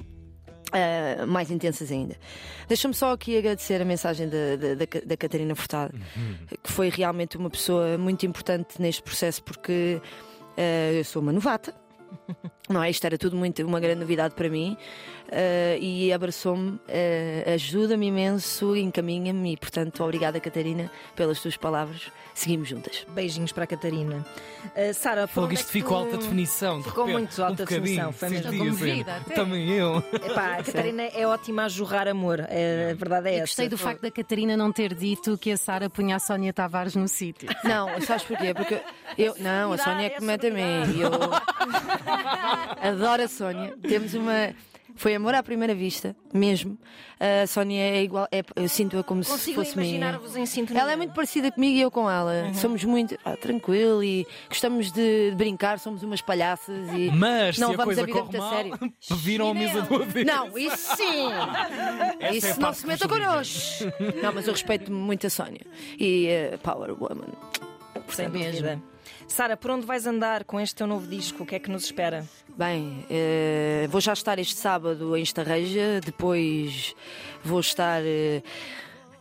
Eh, 0.73 1.25
mais 1.25 1.49
intensas 1.49 1.91
ainda. 1.91 2.15
Deixa-me 2.67 2.93
só 2.93 3.13
aqui 3.13 3.37
agradecer 3.37 3.81
a 3.81 3.85
mensagem 3.85 4.29
da, 4.29 4.55
da, 4.55 4.85
da, 5.05 5.17
Catarina 5.17 5.55
Furtado, 5.55 5.93
que 6.63 6.71
foi 6.71 6.89
realmente 6.89 7.37
uma 7.37 7.49
pessoa 7.49 7.97
muito 7.97 8.25
importante 8.25 8.81
neste 8.81 9.01
processo, 9.01 9.43
porque 9.43 10.01
eh, 10.55 10.99
eu 10.99 11.03
sou 11.03 11.21
uma 11.21 11.31
novata, 11.31 11.73
não 12.69 12.81
é? 12.83 12.89
Isto 12.89 13.05
era 13.05 13.17
tudo 13.17 13.35
muito 13.35 13.65
uma 13.65 13.79
grande 13.79 13.99
novidade 14.01 14.33
para 14.35 14.47
mim 14.49 14.77
eh, 15.31 15.77
e 15.81 16.13
abraçou-me, 16.13 16.79
eh, 16.87 17.43
ajuda-me 17.55 18.07
imenso, 18.07 18.75
encaminha-me 18.75 19.53
e, 19.53 19.57
portanto, 19.57 20.03
obrigada, 20.03 20.39
Catarina, 20.39 20.89
pelas 21.15 21.39
tuas 21.41 21.57
palavras. 21.57 22.03
Seguimos 22.35 22.69
juntas. 22.69 23.05
Beijinhos 23.09 23.51
para 23.51 23.65
a 23.65 23.67
Catarina. 23.67 24.25
Uh, 24.75 24.93
Sara, 24.93 25.27
por 25.27 25.33
Fogo, 25.33 25.47
onde 25.47 25.55
é 25.55 25.59
isto 25.59 25.65
que 25.67 25.71
ficou 25.73 25.97
tu- 25.97 26.03
alta 26.05 26.17
definição. 26.19 26.77
de 26.79 26.85
Ficou 26.85 27.05
repente. 27.05 27.21
muito 27.21 27.43
alta 27.43 27.63
um 27.63 27.65
definição, 27.65 28.13
foi 28.13 28.29
mesmo. 28.29 28.43
senti 28.51 28.57
Com 28.57 28.63
assim. 28.69 28.75
vida, 28.93 29.15
até. 29.17 29.33
Também 29.35 29.69
eu. 29.71 29.97
Epá, 30.13 30.53
a 30.59 30.63
Catarina 30.63 31.03
é 31.03 31.27
ótima 31.27 31.65
a 31.65 31.67
jorrar 31.67 32.07
amor. 32.07 32.39
É, 32.47 32.91
a 32.91 32.95
verdade 32.95 33.27
é 33.27 33.31
Eu 33.31 33.35
essa. 33.35 33.41
gostei 33.41 33.67
do 33.67 33.77
facto 33.77 34.01
da 34.01 34.11
Catarina 34.11 34.55
não 34.55 34.71
ter 34.71 34.93
dito 34.93 35.37
que 35.37 35.51
a 35.51 35.57
Sara 35.57 35.89
punha 35.89 36.15
a 36.15 36.19
Sónia 36.19 36.53
Tavares 36.53 36.95
no 36.95 37.09
sítio. 37.09 37.49
Não, 37.65 37.99
sabes 38.01 38.23
porquê? 38.23 38.53
Porque 38.53 38.81
eu. 39.17 39.35
Não, 39.39 39.73
a 39.73 39.77
Sónia 39.77 40.05
é 40.05 40.09
que 40.11 40.23
mete 40.23 40.47
a 40.47 40.51
mim. 40.51 40.97
Eu 40.97 41.11
adoro 42.81 43.23
a 43.23 43.27
Sónia. 43.27 43.75
Temos 43.81 44.13
uma. 44.13 44.53
Foi 44.95 45.15
amor 45.15 45.33
à 45.33 45.41
primeira 45.41 45.73
vista, 45.73 46.13
mesmo. 46.33 46.77
A 47.19 47.47
Sónia 47.47 47.79
é 47.81 48.03
igual. 48.03 48.27
é- 48.33 48.43
eu 48.55 48.67
sinto-a 48.67 49.01
como 49.01 49.23
se 49.23 49.31
Consigo 49.31 49.63
fosse 49.63 49.77
minha. 49.77 49.95
imaginar-vos 49.95 50.35
em 50.35 50.45
sintonia. 50.45 50.81
Ela 50.81 50.91
é 50.91 50.95
muito 50.97 51.13
parecida 51.13 51.49
comigo 51.51 51.77
e 51.77 51.81
eu 51.81 51.89
com 51.89 52.09
ela. 52.09 52.53
Somos 52.55 52.83
muito 52.83 53.17
ah, 53.23 53.37
tranquilo 53.37 54.03
e 54.03 54.27
gostamos 54.49 54.91
de 54.91 55.33
brincar, 55.37 55.79
somos 55.79 56.03
umas 56.03 56.21
palhaças 56.21 56.89
e 56.93 57.09
Mas 57.11 57.57
não 57.57 57.69
se 57.69 57.73
a 57.75 57.77
vamos 57.77 57.95
coisa 57.95 58.01
a 58.01 58.05
vida 58.05 58.19
muito 58.21 58.35
a 58.35 58.39
mal, 58.39 58.49
sério. 58.53 58.77
viram 59.23 59.49
a 59.49 59.53
mesa 59.53 59.81
do 59.83 59.95
avesso. 59.95 60.25
Não, 60.27 60.57
isso 60.57 60.95
sim! 60.97 61.27
Essa 61.31 62.17
é 62.19 62.27
a 62.27 62.33
isso 62.33 62.47
não 62.49 62.55
parte 62.59 62.79
se 62.79 62.87
meta 62.87 63.07
connosco! 63.07 63.85
Não, 64.21 64.33
mas 64.33 64.47
eu 64.47 64.53
respeito 64.53 64.91
muito 64.91 65.25
a 65.27 65.29
Sónia 65.29 65.61
e 65.97 66.27
eh, 66.27 66.57
Power 66.61 66.91
Woman. 66.91 67.27
Sem 68.09 68.27
mesmo. 68.27 68.51
dúvida. 68.51 68.81
Sara, 69.29 69.55
por 69.55 69.71
onde 69.71 69.85
vais 69.85 70.05
andar 70.05 70.43
com 70.43 70.59
este 70.59 70.75
teu 70.75 70.87
novo 70.87 71.07
disco? 71.07 71.43
O 71.43 71.45
que 71.45 71.55
é 71.55 71.59
que 71.59 71.69
nos 71.69 71.85
espera? 71.85 72.25
Bem, 72.57 73.05
eh, 73.09 73.87
vou 73.89 74.01
já 74.01 74.11
estar 74.11 74.37
este 74.39 74.55
sábado 74.55 75.15
em 75.15 75.21
Estarreja, 75.21 76.01
depois 76.03 76.93
vou 77.43 77.59
estar 77.59 78.01
eh, 78.03 78.41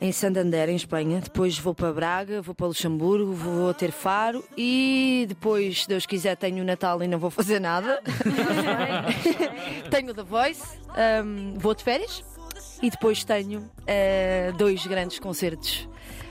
em 0.00 0.10
Santander, 0.10 0.70
em 0.70 0.76
Espanha, 0.76 1.20
depois 1.20 1.58
vou 1.58 1.74
para 1.74 1.92
Braga, 1.92 2.40
vou 2.40 2.54
para 2.54 2.66
Luxemburgo, 2.66 3.32
vou 3.32 3.72
ter 3.74 3.92
Faro 3.92 4.42
e 4.56 5.26
depois, 5.28 5.82
se 5.82 5.88
Deus 5.88 6.06
quiser, 6.06 6.36
tenho 6.36 6.62
o 6.62 6.66
Natal 6.66 7.00
e 7.02 7.06
não 7.06 7.18
vou 7.18 7.30
fazer 7.30 7.60
nada. 7.60 8.02
tenho 9.90 10.10
o 10.10 10.14
The 10.14 10.22
Voice, 10.22 10.78
ahm, 10.96 11.54
vou 11.58 11.74
de 11.74 11.84
férias 11.84 12.24
e 12.82 12.90
depois 12.90 13.22
tenho 13.22 13.70
eh, 13.86 14.52
dois 14.56 14.84
grandes 14.86 15.18
concertos 15.18 15.88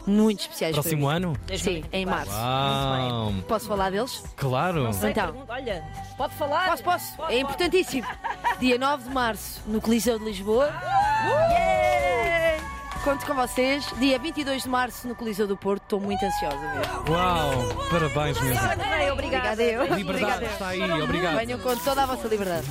muito 0.08 0.40
especiais 0.42 0.74
Próximo 0.74 1.06
para 1.08 1.20
mim. 1.20 1.26
ano? 1.26 1.38
Sim, 1.58 1.84
em 1.92 2.06
março. 2.06 2.32
Uau! 2.32 3.34
Posso 3.48 3.68
falar 3.68 3.92
deles? 3.92 4.24
Claro! 4.36 4.92
Sei, 4.94 5.12
Então. 5.12 5.26
pergunta- 5.26 5.54
Olha, 5.54 5.84
pode 6.18 6.34
falar? 6.36 6.70
Posso, 6.70 6.84
posso. 6.84 7.14
É 7.30 7.40
importantíssimo. 7.40 8.08
Dia 8.60 8.78
9 8.78 9.04
de 9.04 9.10
março, 9.14 9.62
no 9.68 9.80
Coliseu 9.82 10.18
de 10.18 10.26
Lisboa. 10.26 10.72
Yeah! 11.26 12.64
conto 13.04 13.26
com 13.26 13.34
vocês. 13.36 13.86
Dia 14.00 14.20
22 14.20 14.64
de 14.64 14.70
março 14.70 15.08
no 15.08 15.16
Coliseu 15.16 15.48
do 15.48 15.56
Porto. 15.56 15.82
Estou 15.84 16.00
muito 16.00 16.22
ansiosa 16.26 16.58
mesmo. 16.58 17.10
Uau, 17.10 17.52
parabéns 17.90 18.40
mesmo. 18.42 18.60
Obrigada. 18.66 19.14
Obrigada 19.14 19.64
eu. 19.64 19.84
Liberdade 19.96 20.04
Obrigada 20.10 20.46
eu. 20.46 20.52
está 20.52 20.68
aí, 20.68 21.02
obrigado. 21.02 21.36
Venham 21.38 21.60
com 21.60 21.76
toda 21.78 22.04
a 22.04 22.06
vossa 22.06 22.28
liberdade. 22.28 22.68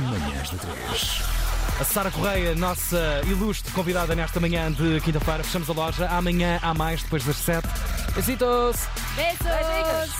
Manhãs 0.00 0.50
da 0.50 0.58
3. 0.58 1.41
A 1.82 1.84
Sara 1.84 2.12
Correia, 2.12 2.54
nossa 2.54 3.22
ilustre 3.26 3.72
convidada 3.72 4.14
nesta 4.14 4.38
manhã 4.38 4.70
de 4.70 5.00
quinta-feira. 5.00 5.42
Fechamos 5.42 5.68
a 5.68 5.72
loja. 5.72 6.08
Amanhã 6.10 6.60
há 6.62 6.72
mais, 6.72 7.02
depois 7.02 7.24
das 7.24 7.36
7. 7.38 7.66
Besitos! 8.14 8.76
Beijos! 9.16 10.12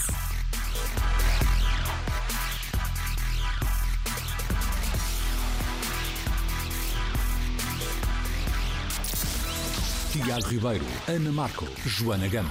Tiago 10.11 10.49
Ribeiro, 10.49 10.87
Ana 11.07 11.31
Marco, 11.31 11.69
Joana 11.87 12.26
Gama. 12.26 12.50